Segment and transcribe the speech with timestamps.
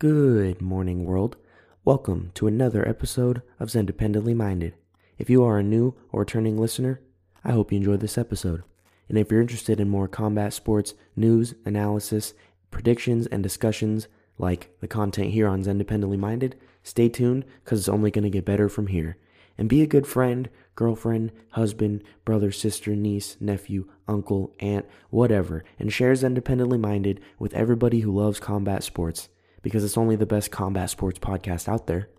[0.00, 1.36] Good morning, world.
[1.84, 4.74] Welcome to another episode of Zendependently Minded.
[5.18, 7.00] If you are a new or returning listener,
[7.44, 8.64] I hope you enjoyed this episode.
[9.08, 12.34] And if you're interested in more combat sports news, analysis,
[12.72, 18.10] predictions, and discussions like the content here on Zendependently Minded, stay tuned because it's only
[18.10, 19.16] going to get better from here.
[19.56, 25.92] And be a good friend, girlfriend, husband, brother, sister, niece, nephew, uncle, aunt, whatever, and
[25.92, 29.28] share Zendependently Minded with everybody who loves combat sports
[29.64, 32.10] because it's only the best combat sports podcast out there.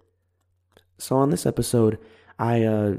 [0.97, 1.99] So on this episode,
[2.37, 2.95] I uh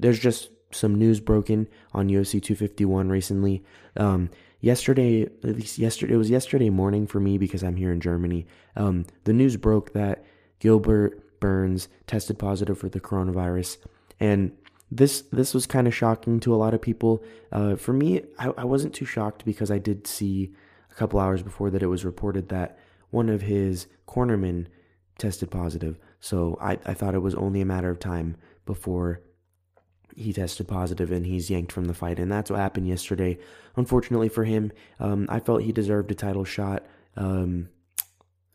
[0.00, 3.62] there's just some news broken on UFC 251 recently.
[3.96, 8.00] Um yesterday, at least yesterday it was yesterday morning for me because I'm here in
[8.00, 8.46] Germany.
[8.74, 10.24] Um the news broke that
[10.58, 13.76] Gilbert Burns tested positive for the coronavirus
[14.18, 14.52] and
[14.90, 17.22] this this was kind of shocking to a lot of people.
[17.50, 20.52] Uh, for me, I, I wasn't too shocked because I did see
[20.90, 22.78] a couple hours before that it was reported that
[23.12, 24.66] one of his cornermen
[25.18, 25.98] tested positive.
[26.18, 29.20] So I, I thought it was only a matter of time before
[30.16, 32.18] he tested positive and he's yanked from the fight.
[32.18, 33.38] And that's what happened yesterday.
[33.76, 36.84] Unfortunately for him, um, I felt he deserved a title shot.
[37.16, 37.68] Um,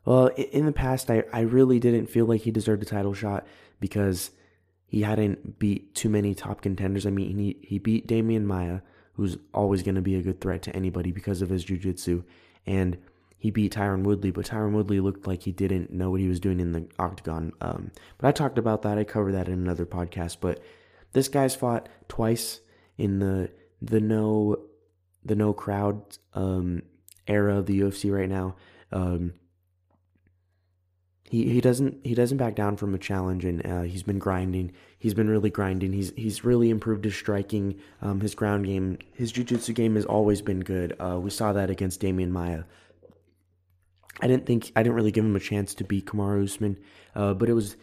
[0.06, 3.46] well, in the past, I, I really didn't feel like he deserved a title shot
[3.80, 4.32] because
[4.88, 7.06] he hadn't beat too many top contenders.
[7.06, 8.82] I mean, he, he beat Demian Maia,
[9.14, 12.24] who's always going to be a good threat to anybody because of his jiu-jitsu.
[12.66, 12.98] And
[13.38, 16.40] he beat Tyron Woodley, but Tyron Woodley looked like he didn't know what he was
[16.40, 17.54] doing in the octagon.
[17.62, 18.98] Um, but I talked about that.
[18.98, 20.38] I covered that in another podcast.
[20.42, 20.62] But
[21.14, 22.62] this guy's fought twice
[22.98, 24.58] in the the no
[25.24, 26.02] the no crowd
[26.34, 26.82] um,
[27.28, 28.56] era of the UFC right now.
[28.92, 29.34] Um,
[31.30, 34.72] he he doesn't he doesn't back down from a challenge, and uh, he's been grinding.
[34.98, 35.94] He's been really grinding.
[35.94, 40.42] He's he's really improved his striking, um, his ground game, his jiu-jitsu game has always
[40.42, 40.96] been good.
[41.00, 42.64] Uh, we saw that against Demian Maia.
[44.20, 46.78] I didn't think I didn't really give him a chance to beat Kamaru Usman,
[47.16, 47.78] uh, but it was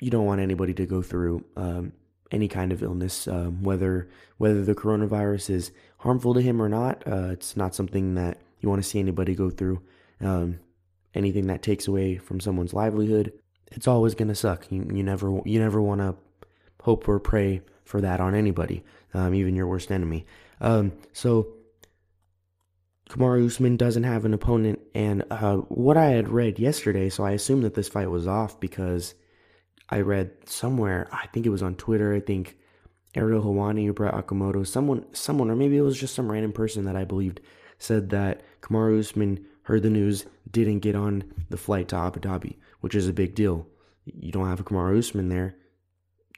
[0.00, 1.92] you don't want anybody to go through um,
[2.30, 7.02] any kind of illness, um, whether whether the coronavirus is harmful to him or not.
[7.06, 9.82] Uh, it's not something that you want to see anybody go through.
[10.20, 10.60] Um,
[11.14, 13.32] anything that takes away from someone's livelihood,
[13.72, 14.70] it's always gonna suck.
[14.70, 16.16] You, you never you never want to
[16.82, 20.24] hope or pray for that on anybody, um, even your worst enemy.
[20.60, 21.48] Um, so
[23.10, 27.32] Kamaru Usman doesn't have an opponent, and uh, what I had read yesterday, so I
[27.32, 29.14] assumed that this fight was off because
[29.88, 32.56] I read somewhere, I think it was on Twitter, I think
[33.14, 36.84] Ariel Helwani or Brett Okamoto, someone, someone, or maybe it was just some random person
[36.84, 37.40] that I believed,
[37.78, 42.56] said that Kamaru Usman heard the news, didn't get on the flight to Abu Dhabi,
[42.80, 43.66] which is a big deal.
[44.04, 45.56] You don't have a Kamaru Usman there.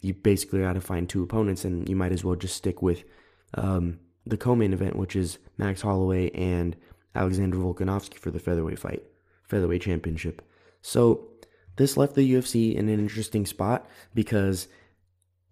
[0.01, 3.05] You basically got to find two opponents, and you might as well just stick with
[3.55, 6.77] um, the co-main event, which is Max Holloway and
[7.15, 9.03] Alexander Volkanovski for the featherweight fight,
[9.45, 10.43] featherweight championship.
[10.81, 11.29] So
[11.77, 14.69] this left the UFC in an interesting spot because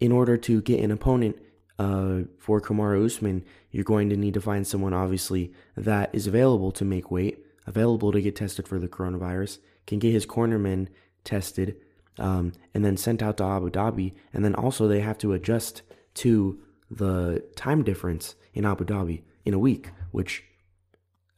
[0.01, 1.37] in order to get an opponent
[1.79, 6.73] uh, for Kamaru Usman, you're going to need to find someone obviously that is available
[6.73, 10.89] to make weight, available to get tested for the coronavirus, can get his cornermen
[11.25, 11.77] tested,
[12.19, 15.83] um, and then sent out to Abu Dhabi, and then also they have to adjust
[16.15, 16.61] to
[16.91, 20.45] the time difference in Abu Dhabi in a week, which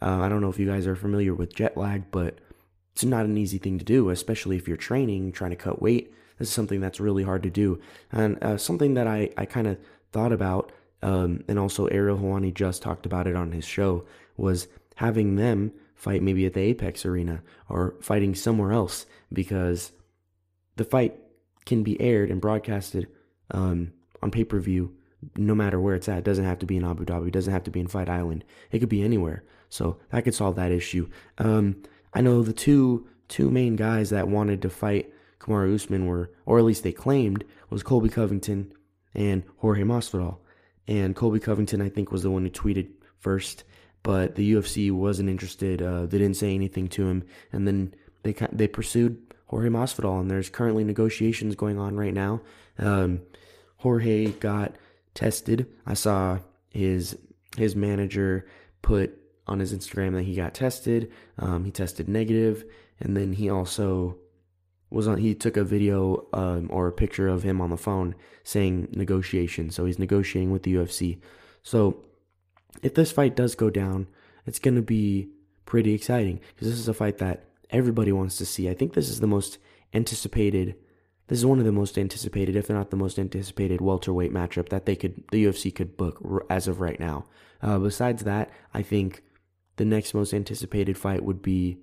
[0.02, 2.38] uh, I don't know if you guys are familiar with jet lag, but
[2.92, 6.12] it's not an easy thing to do, especially if you're training, trying to cut weight.
[6.38, 7.80] This is something that's really hard to do.
[8.10, 9.78] And uh, something that I, I kind of
[10.10, 14.04] thought about, um, and also Ariel Helwani just talked about it on his show,
[14.36, 19.92] was having them fight maybe at the Apex Arena or fighting somewhere else because
[20.76, 21.16] the fight
[21.64, 23.06] can be aired and broadcasted
[23.52, 24.96] um, on pay per view
[25.36, 26.18] no matter where it's at.
[26.18, 27.28] It doesn't have to be in Abu Dhabi.
[27.28, 28.44] It doesn't have to be in Fight Island.
[28.70, 29.44] It could be anywhere.
[29.68, 31.08] So that could solve that issue.
[31.38, 36.30] Um, I know the two two main guys that wanted to fight Kamaru Usman were,
[36.44, 38.72] or at least they claimed, was Colby Covington
[39.14, 40.36] and Jorge Masvidal.
[40.86, 43.64] And Colby Covington, I think, was the one who tweeted first,
[44.02, 45.80] but the UFC wasn't interested.
[45.80, 50.30] Uh, they didn't say anything to him, and then they they pursued Jorge Masvidal, and
[50.30, 52.40] there's currently negotiations going on right now.
[52.78, 53.20] Um,
[53.78, 54.76] Jorge got
[55.14, 55.66] tested.
[55.86, 56.38] I saw
[56.70, 57.16] his
[57.56, 58.46] his manager
[58.80, 61.10] put on his Instagram that he got tested.
[61.38, 62.64] Um, he tested negative,
[63.00, 64.16] and then he also
[64.90, 65.18] was on.
[65.18, 68.14] He took a video um, or a picture of him on the phone
[68.44, 69.70] saying negotiation.
[69.70, 71.18] So he's negotiating with the UFC.
[71.62, 72.04] So
[72.82, 74.06] if this fight does go down,
[74.46, 75.28] it's going to be
[75.66, 78.68] pretty exciting because this is a fight that everybody wants to see.
[78.68, 79.58] I think this is the most
[79.94, 80.76] anticipated
[81.28, 84.86] this is one of the most anticipated, if not the most anticipated, welterweight matchup that
[84.86, 87.26] they could, the UFC could book as of right now.
[87.62, 89.22] Uh, besides that, I think
[89.76, 91.78] the next most anticipated fight would be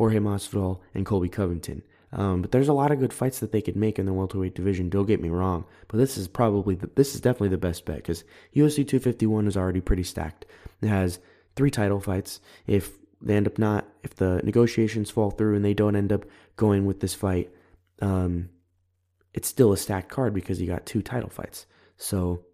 [0.00, 1.82] Jorge Masvidal, and Colby Covington.
[2.10, 4.54] Um, but there's a lot of good fights that they could make in the welterweight
[4.54, 4.88] division.
[4.88, 7.96] Don't get me wrong, but this is probably the, this is definitely the best bet
[7.96, 8.24] because
[8.56, 10.46] UFC 251 is already pretty stacked.
[10.80, 11.18] It has
[11.54, 12.40] three title fights.
[12.66, 16.24] If they end up not, if the negotiations fall through and they don't end up
[16.56, 17.50] going with this fight,
[18.00, 18.50] um,
[19.32, 21.66] it's still a stacked card because you got two title fights.
[21.96, 22.44] So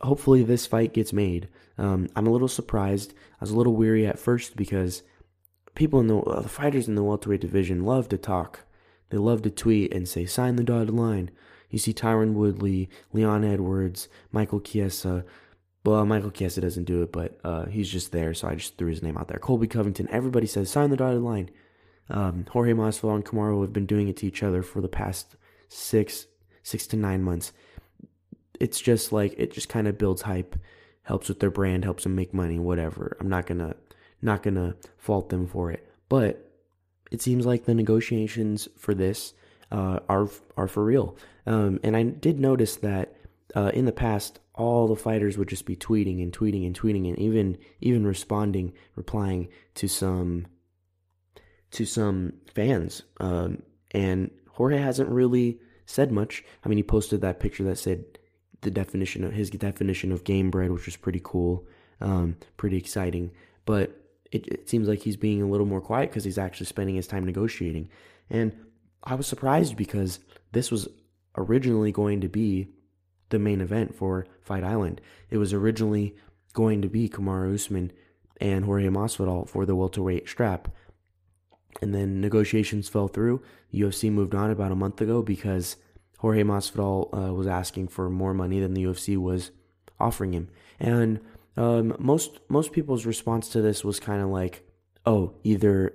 [0.00, 1.48] hopefully this fight gets made.
[1.76, 3.12] Um, I'm a little surprised.
[3.12, 5.02] I was a little weary at first because
[5.74, 8.60] people in the, uh, the fighters in the welterweight division love to talk.
[9.10, 11.30] They love to tweet and say, sign the dotted line.
[11.70, 15.24] You see Tyron Woodley, Leon Edwards, Michael Chiesa.
[15.84, 18.88] Well, Michael Chiesa doesn't do it, but uh, he's just there, so I just threw
[18.88, 19.38] his name out there.
[19.38, 21.50] Colby Covington, everybody says, sign the dotted line.
[22.10, 25.36] Um, Jorge Masvidal and Kamaru have been doing it to each other for the past
[25.68, 26.26] six,
[26.62, 27.52] six to nine months.
[28.60, 30.56] It's just like, it just kind of builds hype,
[31.02, 33.16] helps with their brand, helps them make money, whatever.
[33.20, 33.76] I'm not to
[34.22, 35.86] not to fault them for it.
[36.08, 36.50] But
[37.10, 39.34] it seems like the negotiations for this
[39.70, 41.16] uh, are are for real.
[41.46, 43.16] Um, and I did notice that
[43.54, 47.08] uh, in the past, all the fighters would just be tweeting and tweeting and tweeting
[47.08, 50.46] and even even responding, replying to some
[51.74, 53.02] to some fans.
[53.20, 53.62] Um,
[53.92, 56.44] and Jorge hasn't really said much.
[56.64, 58.04] I mean, he posted that picture that said
[58.62, 61.66] the definition of his definition of Gamebred, which was pretty cool,
[62.00, 63.30] um, pretty exciting.
[63.66, 64.00] But
[64.32, 67.06] it, it seems like he's being a little more quiet because he's actually spending his
[67.06, 67.88] time negotiating.
[68.30, 68.52] And
[69.02, 70.18] I was surprised because
[70.52, 70.88] this was
[71.36, 72.68] originally going to be
[73.28, 75.00] the main event for Fight Island.
[75.30, 76.14] It was originally
[76.52, 77.92] going to be Kamaru Usman
[78.40, 80.68] and Jorge Masvidal for the welterweight strap.
[81.82, 83.42] And then negotiations fell through.
[83.72, 85.76] UFC moved on about a month ago because
[86.18, 89.50] Jorge Masvidal uh, was asking for more money than the UFC was
[89.98, 90.48] offering him.
[90.80, 91.20] And
[91.56, 94.66] um, most most people's response to this was kind of like,
[95.06, 95.94] oh, either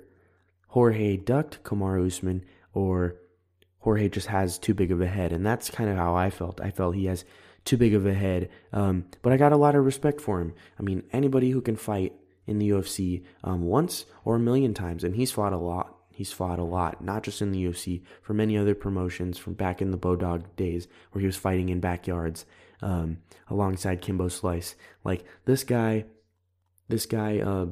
[0.69, 3.15] Jorge ducked Kamaru Usman or
[3.79, 6.61] Jorge just has too big of a head, and that's kind of how I felt.
[6.61, 7.25] I felt he has
[7.65, 10.53] too big of a head, um, but I got a lot of respect for him.
[10.77, 12.13] I mean, anybody who can fight
[12.47, 15.95] in the UFC um, once or a million times, and he's fought a lot.
[16.09, 19.81] He's fought a lot, not just in the UFC, for many other promotions from back
[19.81, 22.45] in the Bodog days where he was fighting in backyards
[22.81, 23.19] um,
[23.49, 24.75] alongside Kimbo Slice.
[25.05, 26.05] Like this guy,
[26.89, 27.67] this guy, uh,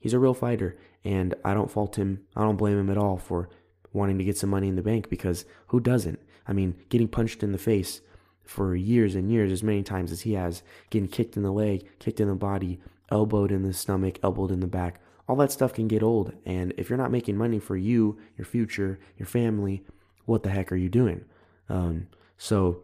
[0.00, 2.22] he's a real fighter, and I don't fault him.
[2.34, 3.48] I don't blame him at all for
[3.92, 6.18] wanting to get some money in the bank because who doesn't?
[6.46, 8.00] I mean, getting punched in the face
[8.44, 11.86] for years and years, as many times as he has, getting kicked in the leg,
[11.98, 12.80] kicked in the body,
[13.10, 15.00] elbowed in the stomach, elbowed in the back.
[15.28, 16.32] All that stuff can get old.
[16.46, 19.82] And if you're not making money for you, your future, your family,
[20.24, 21.24] what the heck are you doing?
[21.68, 22.82] Um, so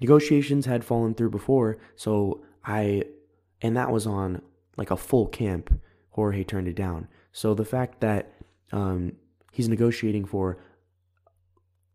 [0.00, 3.04] negotiations had fallen through before, so I,
[3.62, 4.42] and that was on
[4.76, 5.80] like a full camp.
[6.10, 7.08] Jorge turned it down.
[7.32, 8.32] So the fact that
[8.72, 9.12] um,
[9.50, 10.58] he's negotiating for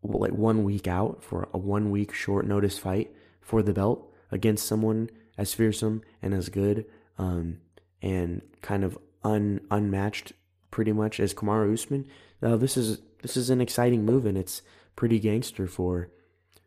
[0.02, 4.66] like one week out for a one week short notice fight for the belt against
[4.66, 6.84] someone as fearsome and as good
[7.20, 7.58] um,
[8.00, 10.32] and kind of un unmatched
[10.70, 12.06] pretty much as Kamaru Usman.
[12.42, 14.62] Uh, this is this is an exciting move and it's
[14.96, 16.08] pretty gangster for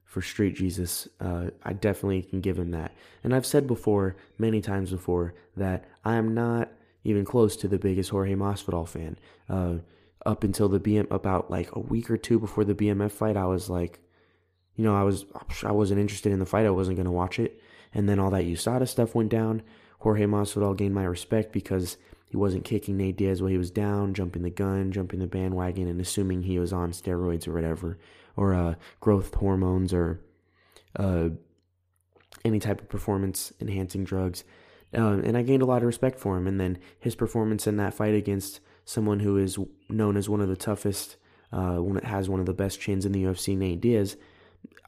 [0.05, 1.07] for Street Jesus.
[1.19, 2.91] Uh, I definitely can give him that.
[3.23, 6.71] And I've said before, many times before, that I am not
[7.03, 9.17] even close to the biggest Jorge Masvidal fan.
[9.49, 9.77] Uh,
[10.23, 13.45] up until the BM, about like a week or two before the BMF fight, I
[13.45, 13.99] was like,
[14.75, 15.25] you know, I was
[15.63, 16.67] I wasn't interested in the fight.
[16.67, 17.59] I wasn't going to watch it.
[17.91, 19.63] And then all that USADA stuff went down.
[20.03, 21.95] Jorge Masvidal gained my respect because
[22.29, 25.87] he wasn't kicking Nate Diaz while he was down, jumping the gun, jumping the bandwagon,
[25.87, 27.97] and assuming he was on steroids or whatever
[28.35, 30.19] or uh, growth hormones or
[30.97, 31.29] uh,
[32.43, 34.43] any type of performance enhancing drugs.
[34.93, 36.47] Uh, and I gained a lot of respect for him.
[36.47, 39.57] And then his performance in that fight against someone who is
[39.89, 41.15] known as one of the toughest,
[41.53, 44.17] uh, one that has one of the best chins in the UFC, Nate Diaz,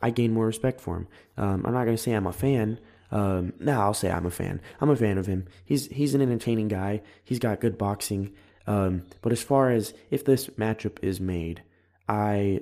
[0.01, 1.07] I gained more respect for him.
[1.37, 2.79] Um, I'm not going to say I'm a fan.
[3.11, 4.61] Um, no, I'll say I'm a fan.
[4.81, 5.47] I'm a fan of him.
[5.63, 7.01] He's he's an entertaining guy.
[7.23, 8.33] He's got good boxing.
[8.67, 11.61] Um, but as far as if this matchup is made,
[12.09, 12.61] I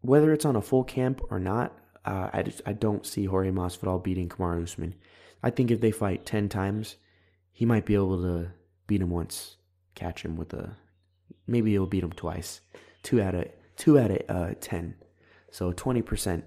[0.00, 3.50] whether it's on a full camp or not, uh, I, just, I don't see Jorge
[3.50, 4.94] Masvidal beating Kamaru Usman.
[5.42, 6.96] I think if they fight 10 times,
[7.52, 8.50] he might be able to
[8.86, 9.56] beat him once,
[9.94, 10.76] catch him with a,
[11.46, 12.60] maybe he'll beat him twice.
[13.02, 14.94] Two out of, two out of uh, 10.
[15.50, 16.42] So 20%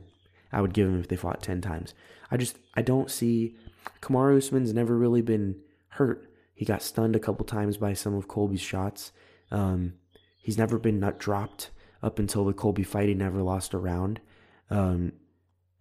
[0.52, 1.94] I would give him if they fought 10 times.
[2.32, 3.56] I just, I don't see,
[4.02, 5.58] Kamaru Usman's never really been
[5.90, 6.32] hurt.
[6.54, 9.12] He got stunned a couple times by some of Colby's shots.
[9.52, 9.94] Um,
[10.38, 11.72] he's never been nut dropped
[12.04, 13.10] up until the Colby fight.
[13.10, 14.20] He never lost a round,
[14.70, 15.14] um,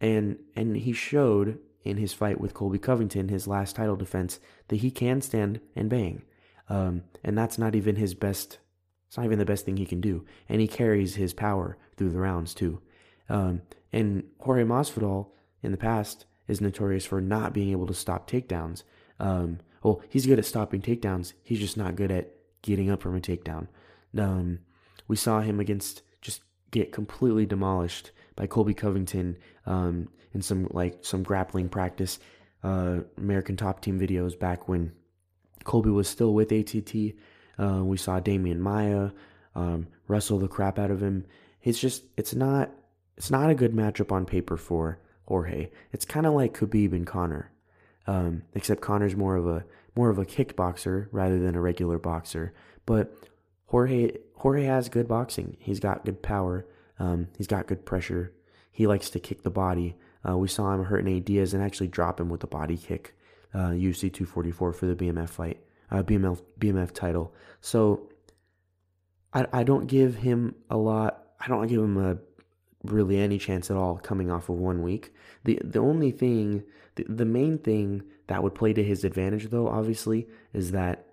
[0.00, 4.38] and and he showed in his fight with Colby Covington, his last title defense,
[4.69, 6.23] that he can stand and bang.
[6.69, 8.59] Um, and that's not even his best.
[9.07, 10.26] It's not even the best thing he can do.
[10.49, 12.83] And he carries his power through the rounds too.
[13.28, 13.62] Um,
[13.93, 15.28] and Jorge Masvidal
[15.62, 18.83] in the past is notorious for not being able to stop takedowns.
[19.21, 21.35] Um, well, he's good at stopping takedowns.
[21.43, 23.69] He's just not good at getting up from a takedown.
[24.17, 24.61] Um,
[25.07, 29.37] we saw him against just get completely demolished by Colby Covington
[29.67, 32.19] um, in some like some grappling practice,
[32.62, 34.93] uh, American Top Team videos back when
[35.64, 37.14] Colby was still with ATT.
[37.59, 39.11] Uh, we saw Demian Maia
[39.55, 41.25] um, wrestle the crap out of him.
[41.62, 42.71] It's just it's not
[43.17, 45.68] it's not a good matchup on paper for Jorge.
[45.92, 47.52] It's kind of like Khabib and Conor,
[48.06, 52.54] um, except Conor's more of a more of a kickboxer rather than a regular boxer.
[52.87, 53.12] But
[53.66, 55.58] Jorge Jorge has good boxing.
[55.61, 56.66] He's got good power.
[56.99, 58.32] Um, he's got good pressure.
[58.73, 59.97] He likes to kick the body.
[60.26, 63.14] Uh, we saw him hurt Nate Diaz and actually drop him with a body kick.
[63.52, 67.35] Uh, UFC 244 for the BMF fight, uh, BMF BMF title.
[67.61, 68.08] So
[69.35, 71.25] I I don't give him a lot.
[71.38, 72.18] I don't give him a
[72.85, 75.12] really any chance at all coming off of one week.
[75.44, 79.68] The the only thing, the, the main thing that would play to his advantage though,
[79.68, 81.06] obviously, is that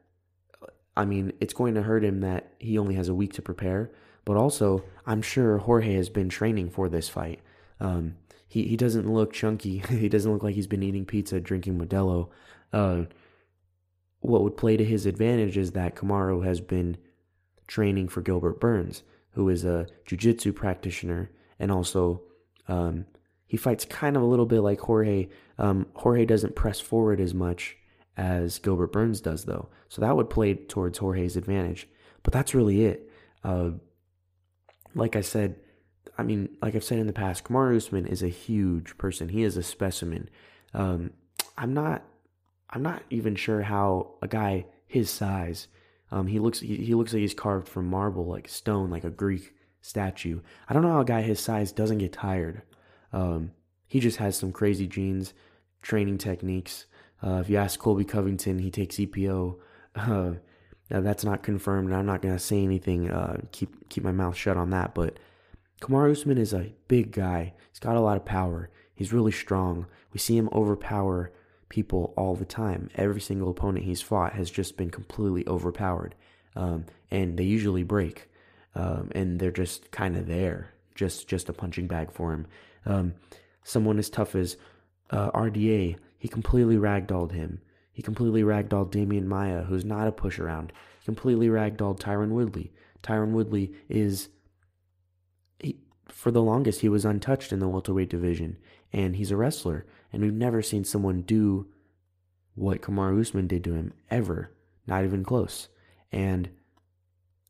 [0.97, 3.91] I mean, it's going to hurt him that he only has a week to prepare,
[4.23, 7.41] but also I'm sure Jorge has been training for this fight.
[7.79, 8.15] Um,
[8.47, 9.79] he he doesn't look chunky.
[9.89, 12.29] he doesn't look like he's been eating pizza, drinking Modelo.
[12.71, 13.03] Uh,
[14.19, 16.97] what would play to his advantage is that Kamaru has been
[17.67, 22.21] training for Gilbert Burns, who is a jiu-jitsu practitioner and also
[22.67, 23.05] um,
[23.47, 25.27] he fights kind of a little bit like Jorge.
[25.57, 27.77] Um, Jorge doesn't press forward as much
[28.17, 31.87] as Gilbert Burns does, though, so that would play towards Jorge's advantage.
[32.23, 33.09] But that's really it.
[33.43, 33.71] Uh,
[34.95, 35.57] like I said,
[36.17, 39.29] I mean, like I've said in the past, Kamaru Usman is a huge person.
[39.29, 40.29] He is a specimen.
[40.73, 41.11] Um,
[41.57, 42.03] I'm not,
[42.69, 45.67] I'm not even sure how a guy his size,
[46.11, 49.09] um, he looks, he, he looks like he's carved from marble, like stone, like a
[49.09, 49.53] Greek
[49.85, 50.41] statue.
[50.67, 52.63] I don't know how a guy his size doesn't get tired.
[53.13, 53.51] Um,
[53.87, 55.33] he just has some crazy genes,
[55.81, 56.85] training techniques.
[57.23, 59.57] Uh, if you ask Colby Covington, he takes EPO.
[60.93, 63.09] Uh, that's not confirmed, and I'm not gonna say anything.
[63.09, 64.93] Uh, keep keep my mouth shut on that.
[64.93, 65.17] But
[65.81, 67.55] Kamaru Usman is a big guy.
[67.71, 68.69] He's got a lot of power.
[68.93, 69.87] He's really strong.
[70.13, 71.31] We see him overpower
[71.69, 72.91] people all the time.
[72.93, 76.13] Every single opponent he's fought has just been completely overpowered,
[76.55, 78.29] um, and they usually break
[78.75, 82.47] um, and they're just kind of there, just just a punching bag for him.
[82.85, 83.13] Um,
[83.63, 84.57] someone as tough as
[85.09, 87.61] uh, RDA, he completely ragdolled him.
[87.91, 90.73] He completely ragdolled Demian Maia, who's not a push around.
[91.05, 92.73] Completely ragdolled Tyron Woodley.
[93.01, 94.29] Tyron Woodley is,
[95.59, 95.77] he,
[96.07, 98.57] for the longest, he was untouched in the welterweight division,
[98.91, 99.85] and he's a wrestler.
[100.11, 101.67] And we've never seen someone do
[102.55, 104.51] what Kamaru Usman did to him ever,
[104.87, 105.69] not even close.
[106.11, 106.49] And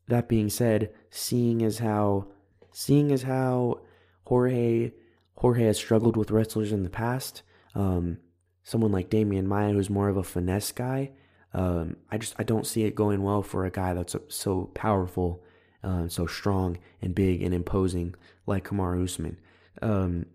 [0.08, 2.28] that being said, seeing as how
[2.72, 3.80] seeing as how
[4.24, 4.92] Jorge
[5.38, 7.42] Jorge has struggled with wrestlers in the past,
[7.74, 8.18] um,
[8.62, 11.10] someone like Demian Maia who's more of a finesse guy,
[11.52, 15.42] um, I just I don't see it going well for a guy that's so powerful,
[15.82, 18.14] uh, so strong and big and imposing
[18.46, 19.38] like Kamaru Usman.
[19.82, 20.26] Um,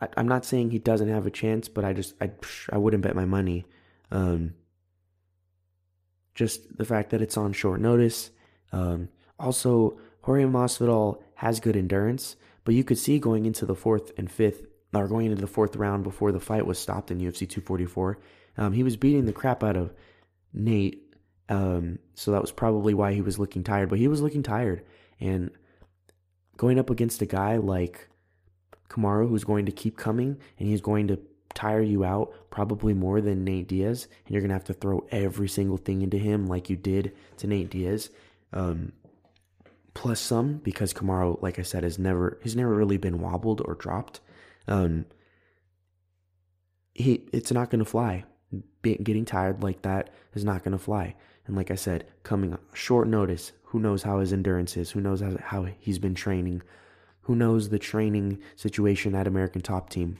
[0.00, 2.30] I, am not saying he doesn't have a chance, but I just I
[2.72, 3.66] I wouldn't bet my money.
[4.10, 4.54] Um,
[6.34, 8.30] just the fact that it's on short notice
[8.72, 9.08] um,
[9.38, 14.30] also, Jorge Masvidal has good endurance, but you could see going into the fourth and
[14.30, 18.18] fifth, or going into the fourth round before the fight was stopped in UFC 244,
[18.56, 19.92] um, he was beating the crap out of
[20.52, 21.02] Nate.
[21.48, 24.82] Um, so that was probably why he was looking tired, but he was looking tired.
[25.20, 25.50] And
[26.56, 28.08] going up against a guy like
[28.88, 31.20] Kamaru, who's going to keep coming and he's going to
[31.54, 35.06] tire you out probably more than Nate Diaz, and you're going to have to throw
[35.10, 38.10] every single thing into him like you did to Nate Diaz.
[38.52, 38.92] Um,
[39.94, 43.74] plus some because Kamaru, like I said, has never he's never really been wobbled or
[43.74, 44.20] dropped.
[44.68, 45.06] Um,
[46.94, 48.24] he it's not going to fly.
[48.82, 51.14] Be, getting tired like that is not going to fly.
[51.46, 54.90] And like I said, coming short notice, who knows how his endurance is?
[54.90, 56.62] Who knows how, how he's been training?
[57.22, 60.18] Who knows the training situation at American Top Team?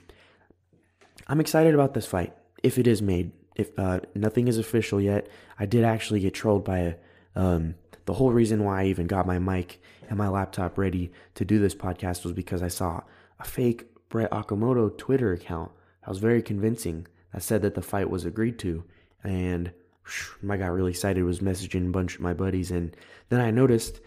[1.29, 3.33] I'm excited about this fight if it is made.
[3.57, 5.29] If uh, nothing is official yet,
[5.59, 6.95] I did actually get trolled by a
[7.35, 7.75] um,
[8.07, 11.59] the whole reason why I even got my mic and my laptop ready to do
[11.59, 13.03] this podcast was because I saw
[13.39, 15.71] a fake Brett Okamoto Twitter account
[16.01, 18.85] that was very convincing that said that the fight was agreed to.
[19.25, 19.73] And
[20.49, 22.71] I got really excited, was messaging a bunch of my buddies.
[22.71, 22.97] And
[23.29, 24.01] then I noticed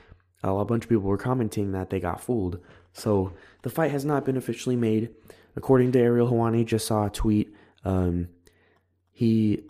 [0.44, 2.60] a bunch of people were commenting that they got fooled.
[2.94, 5.10] So the fight has not been officially made.
[5.58, 7.53] According to Ariel Helwani, just saw a tweet.
[7.84, 8.29] Um,
[9.12, 9.63] he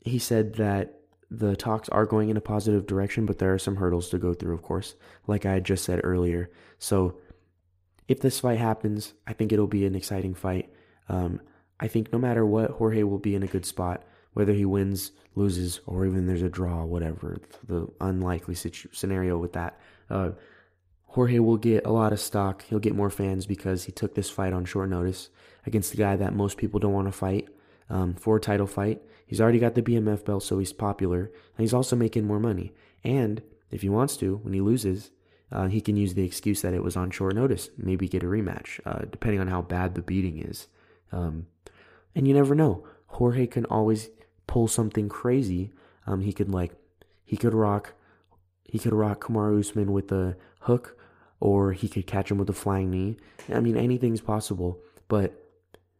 [0.00, 0.97] he said that
[1.30, 4.32] the talks are going in a positive direction, but there are some hurdles to go
[4.32, 4.94] through, of course,
[5.26, 6.50] like I just said earlier.
[6.78, 7.18] So
[8.06, 10.72] if this fight happens, I think it'll be an exciting fight.
[11.08, 11.40] Um,
[11.78, 15.12] I think no matter what, Jorge will be in a good spot, whether he wins,
[15.34, 19.78] loses, or even there's a draw, whatever the unlikely situ- scenario with that.
[20.08, 20.30] Uh,
[21.08, 22.64] Jorge will get a lot of stock.
[22.64, 25.30] He'll get more fans because he took this fight on short notice
[25.66, 27.48] against the guy that most people don't want to fight
[27.90, 29.02] um, for a title fight.
[29.28, 32.72] He's already got the BMF belt, so he's popular, and he's also making more money.
[33.04, 35.10] And if he wants to, when he loses,
[35.52, 38.26] uh, he can use the excuse that it was on short notice, maybe get a
[38.26, 40.68] rematch, uh, depending on how bad the beating is.
[41.12, 41.46] Um,
[42.14, 42.86] and you never know.
[43.08, 44.08] Jorge can always
[44.46, 45.72] pull something crazy.
[46.06, 46.72] Um, he could like,
[47.22, 47.92] he could rock,
[48.64, 50.98] he could rock Kamaru Usman with a hook,
[51.38, 53.18] or he could catch him with a flying knee.
[53.52, 54.80] I mean, anything's possible.
[55.06, 55.34] But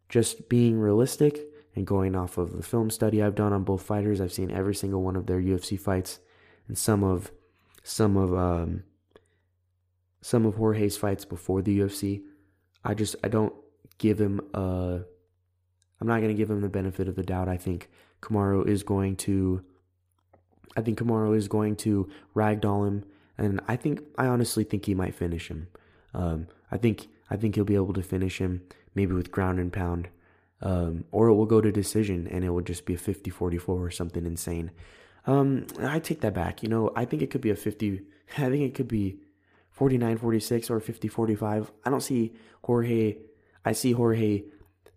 [0.09, 1.41] just being realistic
[1.79, 4.75] and going off of the film study I've done on both fighters, I've seen every
[4.75, 6.19] single one of their UFC fights
[6.67, 7.31] and some of
[7.83, 8.83] some of um,
[10.21, 12.23] some of Jorge's fights before the UFC.
[12.85, 13.55] I just I don't
[13.97, 15.01] give him a
[16.01, 17.49] I'm not going to give him the benefit of the doubt.
[17.49, 17.89] I think
[18.21, 19.65] Kamaru is going to
[20.77, 23.05] I think Kamaru is going to ragdoll him
[23.39, 25.69] and I think I honestly think he might finish him.
[26.13, 28.63] Um, I think I think he'll be able to finish him
[28.95, 30.09] maybe with ground and pound.
[30.61, 33.91] Um, or it will go to decision and it will just be a 50-44 or
[33.91, 34.73] something insane.
[35.27, 36.63] Um, I take that back.
[36.63, 38.03] You know, I think it could be a 50
[38.39, 39.19] I think it could be
[39.71, 41.73] 49 46 or 50 45.
[41.85, 42.35] I don't see
[42.65, 43.17] Jorge.
[43.65, 44.45] I see Jorge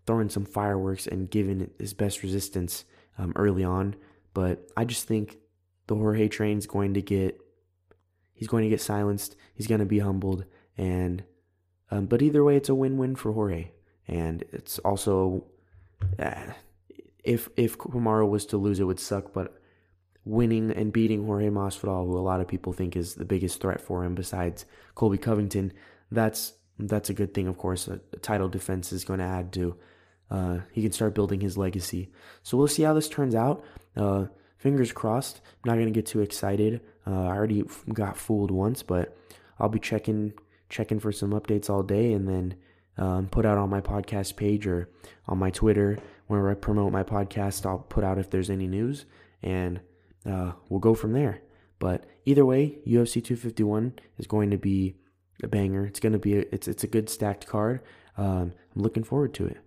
[0.06, 2.84] throwing some fireworks and giving his best resistance
[3.18, 3.94] um, early on.
[4.34, 5.38] But I just think
[5.86, 7.40] the Jorge train's going to get.
[8.32, 9.36] He's going to get silenced.
[9.54, 10.44] He's going to be humbled.
[10.76, 11.24] And.
[11.90, 13.70] Um, but either way, it's a win win for Jorge.
[14.08, 15.44] And it's also.
[16.18, 16.52] Uh,
[17.24, 19.32] if if Kamaru was to lose, it would suck.
[19.32, 19.60] But
[20.24, 23.80] winning and beating Jorge Masvidal, who a lot of people think is the biggest threat
[23.80, 25.72] for him besides Colby Covington,
[26.10, 27.46] that's that's a good thing.
[27.48, 29.76] Of course, a, a title defense is going to add to.
[30.30, 32.10] Uh, he can start building his legacy.
[32.42, 33.62] So we'll see how this turns out.
[33.94, 34.26] Uh,
[34.56, 35.42] fingers crossed.
[35.44, 36.80] I'm not going to get too excited.
[37.06, 39.16] Uh, I already got fooled once, but
[39.58, 40.32] I'll be checking
[40.68, 42.54] checking for some updates all day, and then
[42.98, 44.88] um, put out on my podcast page or
[45.26, 47.66] on my Twitter whenever I promote my podcast.
[47.66, 49.04] I'll put out if there's any news,
[49.42, 49.80] and
[50.26, 51.40] uh, we'll go from there.
[51.78, 54.96] But either way, UFC 251 is going to be
[55.42, 55.84] a banger.
[55.84, 57.80] It's going to be a, it's it's a good stacked card.
[58.16, 59.58] Um, I'm looking forward to it.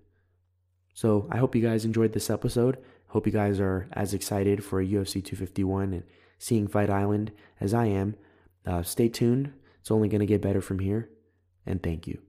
[0.94, 2.78] So I hope you guys enjoyed this episode.
[3.08, 6.04] Hope you guys are as excited for UFC 251 and
[6.38, 8.16] seeing Fight Island as I am.
[8.66, 9.52] Uh, stay tuned.
[9.82, 11.10] It's only going to get better from here.
[11.66, 12.25] And thank you.